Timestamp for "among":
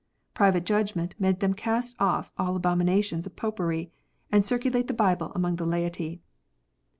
5.35-5.57